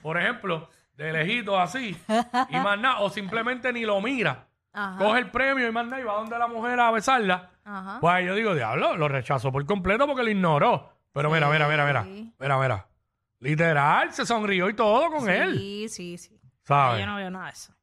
por 0.01 0.17
ejemplo, 0.17 0.69
de 0.97 1.13
lejitos 1.13 1.59
así, 1.59 1.97
y 2.51 2.57
más 2.57 2.79
nada, 2.79 3.01
o 3.01 3.11
simplemente 3.11 3.73
ni 3.73 3.83
lo 3.85 4.01
mira, 4.01 4.47
Ajá. 4.73 4.99
coge 4.99 5.19
el 5.19 5.31
premio 5.31 5.67
y 5.69 5.73
más 5.73 5.87
nada 5.87 6.01
y 6.01 6.05
va 6.05 6.15
donde 6.15 6.39
la 6.39 6.47
mujer 6.47 6.79
a 6.79 6.91
besarla, 6.91 7.51
Ajá. 7.65 7.99
pues 8.01 8.15
ahí 8.15 8.27
yo 8.27 8.35
digo, 8.35 8.55
diablo, 8.55 8.97
lo 8.97 9.09
rechazó 9.09 9.51
por 9.51 9.65
completo 9.67 10.07
porque 10.07 10.23
lo 10.23 10.31
ignoró. 10.31 10.91
Pero 11.13 11.31
mira, 11.31 11.49
mira, 11.51 11.69
mira, 11.69 11.85
mira, 11.85 12.03
mira, 12.39 12.59
mira. 12.59 12.87
Literal, 13.41 14.13
se 14.13 14.25
sonrió 14.25 14.69
y 14.71 14.75
todo 14.75 15.11
con 15.11 15.29
él, 15.29 15.59
Sí, 15.59 15.89
sí, 15.89 16.17
sí. 16.19 16.41
¿sabes? 16.63 17.01
Yo 17.01 17.07
no 17.07 17.17
veo 17.17 17.29
nada 17.31 17.47
de 17.47 17.53
eso. 17.53 17.75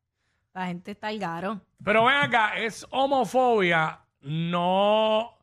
La 0.53 0.65
gente 0.67 0.91
está 0.91 1.07
al 1.07 1.19
garo. 1.19 1.61
Pero 1.83 2.05
ven 2.05 2.15
acá, 2.15 2.57
es 2.57 2.87
homofobia, 2.89 3.99
no 4.21 5.37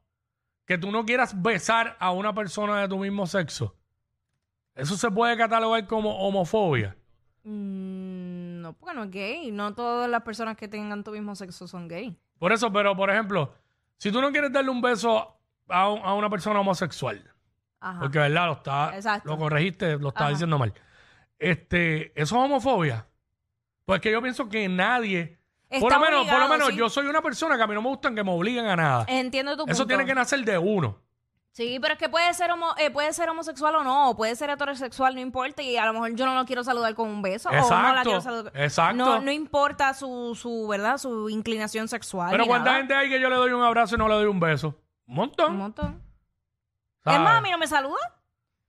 que 0.67 0.77
tú 0.79 0.91
no 0.91 1.05
quieras 1.07 1.41
besar 1.43 1.97
a 2.01 2.11
una 2.11 2.35
persona 2.35 2.81
de 2.83 2.89
tu 2.89 2.99
mismo 2.99 3.27
sexo. 3.27 3.75
Eso 4.75 4.97
se 4.97 5.11
puede 5.11 5.37
catalogar 5.37 5.87
como 5.87 6.19
homofobia. 6.19 6.97
Mm, 7.45 8.61
no, 8.61 8.73
porque 8.75 8.95
no 8.95 9.05
es 9.05 9.11
gay. 9.11 9.51
No 9.53 9.75
todas 9.75 10.11
las 10.11 10.23
personas 10.23 10.57
que 10.57 10.69
tengan 10.69 11.03
tu 11.05 11.13
mismo 11.13 11.35
sexo 11.35 11.67
son 11.69 11.89
gay. 11.89 12.19
Por 12.39 12.53
eso, 12.53 12.73
pero 12.73 12.95
por 12.97 13.09
ejemplo, 13.11 13.55
si 13.97 14.11
tú 14.13 14.21
no 14.21 14.31
quieres 14.33 14.53
darle 14.53 14.71
un 14.71 14.81
beso 14.83 15.39
a, 15.69 15.89
un- 15.91 16.01
a 16.05 16.13
una 16.15 16.29
persona 16.29 16.61
homosexual, 16.61 17.23
Ajá. 17.81 18.01
porque 18.01 18.19
verdad 18.19 18.47
lo 18.47 18.53
está, 18.55 18.95
Exacto. 18.97 19.29
lo 19.31 19.39
corregiste, 19.39 19.97
lo 19.99 20.09
estaba 20.09 20.27
Ajá. 20.27 20.31
diciendo 20.35 20.59
mal. 20.59 20.75
Este, 21.39 22.07
eso 22.21 22.37
es 22.37 22.43
homofobia. 22.45 23.07
Pues 23.85 24.01
que 24.01 24.11
yo 24.11 24.21
pienso 24.21 24.49
que 24.49 24.69
nadie, 24.69 25.39
por 25.81 25.93
lo 25.93 26.01
menos, 26.01 26.27
por 26.29 26.39
lo 26.39 26.49
menos, 26.49 26.69
sí. 26.69 26.77
yo 26.77 26.89
soy 26.89 27.07
una 27.07 27.23
persona 27.23 27.57
que 27.57 27.63
a 27.63 27.67
mí 27.67 27.75
no 27.75 27.83
me 27.83 27.89
gustan 27.89 28.15
que 28.15 28.23
me 28.25 28.31
obliguen 28.33 28.67
a 28.67 28.77
nada. 28.77 29.05
Entiendo 29.09 29.53
tu 29.53 29.59
punto. 29.59 29.73
Eso 29.73 29.87
tiene 29.87 30.05
que 30.07 30.15
nacer 30.15 30.45
de 30.45 30.59
uno. 30.59 30.99
Sí, 31.51 31.79
pero 31.81 31.95
es 31.95 31.99
que 31.99 32.11
puede 32.11 32.35
ser 32.35 32.51
homo- 32.51 32.75
eh, 32.77 32.91
puede 32.91 33.15
ser 33.15 33.31
homosexual 33.31 33.75
o 33.77 33.83
no, 33.83 34.11
o 34.11 34.17
puede 34.17 34.37
ser 34.37 34.51
heterosexual, 34.51 35.15
no 35.15 35.23
importa, 35.23 35.63
y 35.63 35.79
a 35.79 35.87
lo 35.87 35.95
mejor 35.95 36.15
yo 36.15 36.27
no 36.27 36.35
lo 36.35 36.45
quiero 36.45 36.63
saludar 36.63 36.95
con 36.95 37.09
un 37.09 37.23
beso, 37.23 37.49
o 37.49 37.53
no 37.53 37.59
la 37.59 37.63
Exacto, 37.65 38.03
quiero 38.03 38.21
saludar. 38.21 38.53
exacto. 38.55 38.97
No, 38.97 39.21
no 39.23 39.33
importa 39.33 39.95
su, 39.95 40.35
su, 40.39 40.69
¿verdad? 40.69 40.99
Su 40.99 41.31
inclinación 41.31 41.89
sexual. 41.89 42.31
Pero 42.31 42.45
¿cuánta 42.47 42.67
nada. 42.73 42.79
gente 42.81 42.95
hay 42.95 43.09
que 43.09 43.19
yo 43.19 43.31
le 43.31 43.37
doy 43.37 43.53
un 43.53 43.63
abrazo 43.63 43.95
y 43.95 43.99
no 43.99 44.07
le 44.07 44.17
doy 44.17 44.27
un 44.27 44.39
beso? 44.39 44.79
Un 45.07 45.15
montón. 45.15 45.53
Un 45.53 45.59
montón. 45.59 46.03
¿sabes? 47.03 47.21
Es 47.21 47.25
más, 47.25 47.39
a 47.39 47.41
mí 47.41 47.51
no 47.51 47.57
me 47.57 47.67
saluda. 47.67 47.97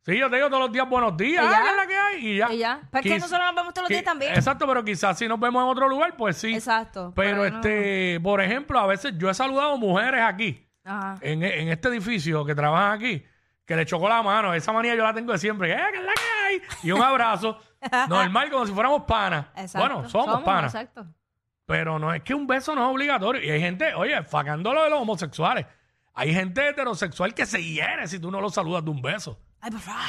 Sí, 0.07 0.17
yo 0.17 0.29
te 0.29 0.37
digo 0.37 0.47
todos 0.47 0.61
los 0.63 0.71
días 0.71 0.87
buenos 0.89 1.17
días, 1.17 1.43
¿Y 1.45 1.49
ya? 1.49 1.61
¿qué 1.63 1.69
es 1.69 1.75
la 1.75 1.85
que 1.87 1.95
hay? 1.97 2.27
Y 2.27 2.37
ya. 2.37 2.53
Y 2.53 2.57
ya. 2.59 2.79
Pero 2.89 2.99
es 2.99 3.03
que 3.03 3.09
Quiz- 3.17 3.19
nosotros 3.21 3.45
nos 3.45 3.55
vemos 3.55 3.73
todos 3.73 3.83
los 3.83 3.89
días 3.89 4.01
qui- 4.01 4.05
también. 4.05 4.33
Exacto, 4.35 4.65
pero 4.65 4.85
quizás 4.85 5.17
si 5.19 5.27
nos 5.27 5.37
vemos 5.39 5.61
en 5.63 5.69
otro 5.69 5.89
lugar, 5.89 6.15
pues 6.15 6.37
sí. 6.37 6.53
Exacto. 6.55 7.11
Pero 7.13 7.37
no- 7.37 7.45
este, 7.45 8.19
por 8.23 8.39
ejemplo, 8.41 8.79
a 8.79 8.87
veces 8.87 9.13
yo 9.17 9.29
he 9.29 9.33
saludado 9.33 9.77
mujeres 9.77 10.21
aquí, 10.23 10.65
Ajá. 10.85 11.17
en, 11.19 11.43
en 11.43 11.67
este 11.67 11.89
edificio 11.89 12.45
que 12.45 12.55
trabajan 12.55 12.93
aquí, 12.93 13.21
que 13.65 13.75
le 13.75 13.85
chocó 13.85 14.07
la 14.07 14.23
mano. 14.23 14.53
Esa 14.53 14.71
manía 14.71 14.95
yo 14.95 15.03
la 15.03 15.13
tengo 15.13 15.33
de 15.33 15.39
siempre. 15.39 15.67
¿Qué 15.67 15.75
¿Qué 15.75 15.97
es 15.99 16.03
la 16.05 16.13
que 16.13 16.45
hay? 16.47 16.61
Y 16.83 16.91
un 16.93 17.01
abrazo. 17.01 17.59
normal, 18.07 18.49
como 18.49 18.65
si 18.65 18.71
fuéramos 18.71 19.03
panas. 19.03 19.47
Exacto. 19.57 19.79
Bueno, 19.79 20.09
somos, 20.09 20.41
panas. 20.43 20.73
Exacto. 20.73 21.05
Pero 21.65 21.99
no 21.99 22.13
es 22.13 22.23
que 22.23 22.33
un 22.33 22.47
beso 22.47 22.73
no 22.75 22.85
es 22.87 22.93
obligatorio. 22.93 23.43
Y 23.43 23.49
hay 23.49 23.59
gente, 23.59 23.93
oye, 23.93 24.23
facando 24.23 24.73
lo 24.73 24.83
de 24.85 24.89
los 24.89 25.01
homosexuales. 25.01 25.65
Hay 26.13 26.33
gente 26.33 26.69
heterosexual 26.69 27.33
que 27.33 27.45
se 27.45 27.61
hiere 27.61 28.07
si 28.07 28.19
tú 28.19 28.31
no 28.31 28.39
lo 28.39 28.49
saludas 28.49 28.85
de 28.85 28.89
un 28.89 29.01
beso. 29.01 29.37
Ay, 29.67 29.71
por 29.71 29.81
favor. 29.81 30.01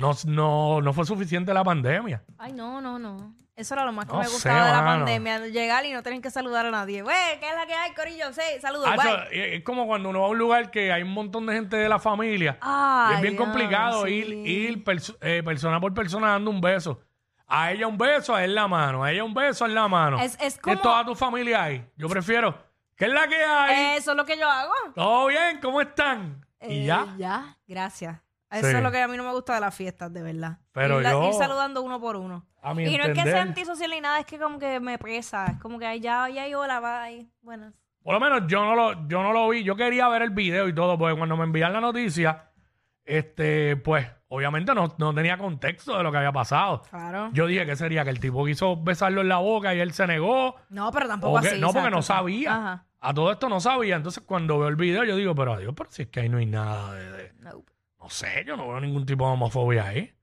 No, 0.00 0.12
no, 0.24 0.80
no 0.80 0.92
fue 0.94 1.04
suficiente 1.04 1.52
la 1.52 1.62
pandemia. 1.62 2.22
Ay, 2.38 2.52
no, 2.52 2.80
no, 2.80 2.98
no. 2.98 3.34
Eso 3.54 3.74
era 3.74 3.84
lo 3.84 3.92
más 3.92 4.06
que 4.06 4.12
No 4.12 4.18
me 4.18 4.24
sé, 4.24 4.32
gustaba 4.32 4.66
de 4.66 4.72
la 4.72 4.82
mano. 4.82 5.04
pandemia. 5.04 5.46
Llegar 5.46 5.84
y 5.84 5.92
no 5.92 6.02
tener 6.02 6.20
que 6.20 6.30
saludar 6.30 6.66
a 6.66 6.70
nadie. 6.70 7.02
Güey, 7.02 7.38
¿qué 7.38 7.48
es 7.50 7.54
la 7.54 7.66
que 7.66 7.74
hay, 7.74 7.92
Corillo? 7.92 8.32
Sí, 8.32 8.40
saludos. 8.60 8.88
Hacho, 8.88 9.08
bye. 9.30 9.56
es 9.56 9.62
como 9.62 9.86
cuando 9.86 10.08
uno 10.08 10.22
va 10.22 10.26
a 10.26 10.30
un 10.30 10.38
lugar 10.38 10.70
que 10.70 10.90
hay 10.92 11.02
un 11.02 11.12
montón 11.12 11.46
de 11.46 11.52
gente 11.54 11.76
de 11.76 11.88
la 11.88 11.98
familia. 12.00 12.54
y 12.54 12.58
Ay, 12.62 13.14
es 13.16 13.20
bien 13.20 13.36
complicado 13.36 14.06
sí. 14.06 14.12
ir, 14.12 14.32
ir 14.48 14.82
perso- 14.84 15.16
eh, 15.20 15.42
persona 15.44 15.78
por 15.80 15.92
persona 15.94 16.30
dando 16.30 16.50
un 16.50 16.60
beso. 16.60 17.00
A 17.46 17.70
ella 17.70 17.86
un 17.86 17.98
beso, 17.98 18.34
a 18.34 18.42
él 18.42 18.54
la 18.54 18.66
mano. 18.66 19.04
A 19.04 19.12
ella 19.12 19.22
un 19.22 19.34
beso, 19.34 19.64
a 19.64 19.68
él 19.68 19.74
la 19.74 19.86
mano. 19.86 20.18
Es- 20.18 20.38
es 20.40 20.58
como- 20.58 20.78
toda 20.80 21.04
tu 21.04 21.14
familia 21.14 21.62
hay. 21.64 21.86
Yo 21.96 22.08
prefiero. 22.08 22.58
¿Qué 22.96 23.04
es 23.04 23.12
la 23.12 23.28
que 23.28 23.36
hay? 23.36 23.98
Eso 23.98 24.12
es 24.12 24.16
lo 24.16 24.24
que 24.24 24.36
yo 24.38 24.48
hago. 24.50 24.72
¿Todo 24.94 25.26
bien? 25.26 25.60
¿Cómo 25.62 25.80
están? 25.80 26.44
y 26.60 26.80
Eh, 26.82 26.84
ya. 26.86 27.14
Ya, 27.18 27.56
gracias. 27.68 28.18
Eso 28.54 28.70
Sí. 28.70 28.76
es 28.76 28.82
lo 28.82 28.90
que 28.92 29.02
a 29.02 29.08
mí 29.08 29.16
no 29.16 29.24
me 29.24 29.32
gusta 29.32 29.54
de 29.54 29.60
las 29.60 29.74
fiestas, 29.74 30.12
de 30.12 30.22
verdad. 30.22 30.58
Pero 30.72 31.00
ir, 31.00 31.06
yo- 31.08 31.28
ir 31.28 31.34
saludando 31.34 31.82
uno 31.82 32.00
por 32.00 32.16
uno. 32.16 32.46
A 32.62 32.72
mi 32.74 32.84
y 32.84 32.96
no 32.98 33.04
es 33.04 33.10
que 33.14 33.22
sea 33.22 33.42
antisocial 33.42 33.90
ni 33.90 34.00
nada, 34.00 34.20
es 34.20 34.26
que 34.26 34.38
como 34.38 34.58
que 34.58 34.80
me 34.80 34.98
pesa. 34.98 35.46
Es 35.46 35.58
como 35.60 35.78
que 35.78 35.86
ay, 35.86 36.00
ya, 36.00 36.28
ya, 36.28 36.48
y 36.48 36.54
hola, 36.54 36.80
bye. 36.80 37.28
Buenas. 37.42 37.74
Por 38.02 38.14
lo 38.14 38.20
menos 38.20 38.42
yo 38.46 38.64
no 38.64 38.74
lo, 38.74 39.08
yo 39.08 39.22
no 39.22 39.32
lo 39.32 39.48
vi. 39.48 39.64
Yo 39.64 39.76
quería 39.76 40.08
ver 40.08 40.22
el 40.22 40.30
video 40.30 40.68
y 40.68 40.74
todo, 40.74 40.98
porque 40.98 41.16
cuando 41.16 41.36
me 41.36 41.44
envían 41.44 41.72
la 41.72 41.80
noticia, 41.80 42.50
este, 43.04 43.76
pues, 43.76 44.06
obviamente 44.28 44.74
no, 44.74 44.94
no 44.98 45.14
tenía 45.14 45.36
contexto 45.38 45.96
de 45.96 46.02
lo 46.02 46.10
que 46.10 46.18
había 46.18 46.32
pasado. 46.32 46.82
Claro. 46.90 47.30
Yo 47.32 47.46
dije 47.46 47.66
que 47.66 47.76
sería 47.76 48.04
que 48.04 48.10
el 48.10 48.20
tipo 48.20 48.44
quiso 48.46 48.76
besarlo 48.82 49.20
en 49.20 49.28
la 49.28 49.38
boca 49.38 49.74
y 49.74 49.80
él 49.80 49.92
se 49.92 50.06
negó. 50.06 50.56
No, 50.70 50.90
pero 50.92 51.08
tampoco 51.08 51.40
que- 51.40 51.48
así. 51.48 51.60
no, 51.60 51.68
porque 51.68 51.78
exacto, 51.80 51.96
no 51.96 52.02
sabía. 52.02 52.54
Ajá. 52.54 52.86
A 53.00 53.12
todo 53.12 53.30
esto 53.32 53.48
no 53.50 53.60
sabía. 53.60 53.96
Entonces, 53.96 54.22
cuando 54.26 54.58
veo 54.58 54.68
el 54.68 54.76
video, 54.76 55.04
yo 55.04 55.16
digo, 55.16 55.34
pero 55.34 55.52
adiós, 55.54 55.74
pero 55.76 55.90
si 55.90 56.02
es 56.02 56.08
que 56.08 56.20
ahí 56.20 56.28
no 56.30 56.38
hay 56.38 56.46
nada 56.46 56.94
de, 56.94 57.10
de- 57.12 57.32
Nope. 57.40 57.72
No 58.04 58.10
sé, 58.10 58.44
yo 58.46 58.54
no 58.54 58.68
veo 58.68 58.80
ningún 58.80 59.06
tipo 59.06 59.26
de 59.26 59.32
homofobia 59.32 59.86
ahí. 59.86 60.14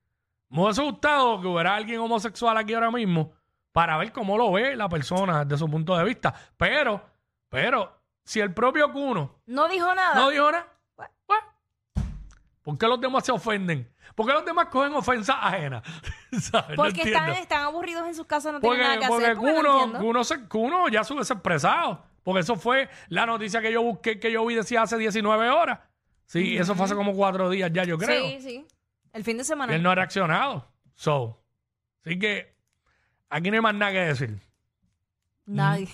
Me 0.50 0.62
hubiese 0.62 0.82
gustado 0.82 1.40
que 1.40 1.48
hubiera 1.48 1.74
alguien 1.74 1.98
homosexual 1.98 2.56
aquí 2.56 2.74
ahora 2.74 2.92
mismo 2.92 3.32
para 3.72 3.96
ver 3.96 4.12
cómo 4.12 4.38
lo 4.38 4.52
ve 4.52 4.76
la 4.76 4.88
persona 4.88 5.44
desde 5.44 5.58
su 5.58 5.68
punto 5.68 5.96
de 5.98 6.04
vista. 6.04 6.32
Pero, 6.56 7.04
pero, 7.48 7.92
si 8.24 8.38
el 8.38 8.54
propio 8.54 8.92
Cuno 8.92 9.40
No 9.46 9.66
dijo 9.66 9.92
nada. 9.96 10.14
no 10.14 10.30
dijo 10.30 10.52
nada, 10.52 10.68
pues, 10.94 11.08
¿por 12.62 12.78
qué 12.78 12.86
los 12.86 13.00
demás 13.00 13.24
se 13.26 13.32
ofenden? 13.32 13.92
¿Por 14.14 14.26
qué 14.28 14.32
los 14.32 14.44
demás 14.44 14.66
cogen 14.66 14.94
ofensas 14.94 15.36
ajenas? 15.40 15.82
¿Sabes? 16.40 16.70
No 16.70 16.84
porque 16.84 17.02
están, 17.02 17.06
entiendo. 17.24 17.32
están 17.42 17.62
aburridos 17.62 18.06
en 18.06 18.14
sus 18.14 18.26
casas, 18.26 18.52
no 18.52 18.60
Porque, 18.60 18.78
tienen 18.78 19.00
nada 19.00 19.00
que 19.00 19.08
porque 19.08 19.24
hacer. 19.26 19.36
porque 19.38 19.62
no 19.64 19.80
Cuno. 19.86 19.98
Cuno, 19.98 20.22
se- 20.24 20.46
Cuno 20.48 20.88
ya 20.88 21.02
se 21.02 21.14
hubiese 21.14 21.32
expresado. 21.32 22.04
Porque 22.22 22.40
eso 22.42 22.54
fue 22.54 22.88
la 23.08 23.26
noticia 23.26 23.60
que 23.60 23.72
yo 23.72 23.82
busqué, 23.82 24.20
que 24.20 24.30
yo 24.30 24.46
vi 24.46 24.54
decía 24.54 24.82
hace 24.82 24.96
19 24.96 25.50
horas. 25.50 25.80
Sí, 26.26 26.56
eso 26.56 26.74
fue 26.74 26.86
hace 26.86 26.94
como 26.94 27.14
cuatro 27.14 27.50
días 27.50 27.70
ya, 27.72 27.84
yo 27.84 27.98
creo. 27.98 28.26
Sí, 28.26 28.38
sí. 28.40 28.66
El 29.12 29.24
fin 29.24 29.36
de 29.38 29.44
semana. 29.44 29.72
Y 29.72 29.76
él 29.76 29.82
no 29.82 29.90
ha 29.90 29.94
reaccionado. 29.94 30.66
So, 30.94 31.42
así 32.04 32.18
que 32.18 32.54
aquí 33.28 33.50
no 33.50 33.56
hay 33.56 33.60
más 33.62 33.74
nada 33.74 33.92
que 33.92 33.98
decir. 33.98 34.40
Nadie. 35.46 35.88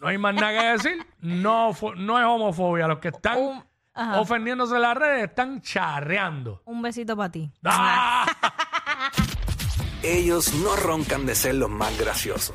No 0.00 0.08
hay 0.08 0.18
más 0.18 0.34
nada 0.34 0.58
que 0.60 0.66
decir. 0.68 1.06
No, 1.20 1.72
no 1.96 2.18
es 2.18 2.24
homofobia. 2.24 2.86
Los 2.88 2.98
que 2.98 3.08
están 3.08 3.38
Un, 3.38 3.64
ajá. 3.94 4.20
ofendiéndose 4.20 4.74
en 4.76 4.82
las 4.82 4.96
redes 4.96 5.24
están 5.28 5.60
charreando. 5.60 6.62
Un 6.64 6.80
besito 6.82 7.16
para 7.16 7.30
ti. 7.30 7.50
¡Ah! 7.64 8.26
Ellos 10.02 10.52
no 10.54 10.76
roncan 10.76 11.24
de 11.24 11.34
ser 11.34 11.54
los 11.54 11.70
más 11.70 11.98
graciosos, 11.98 12.54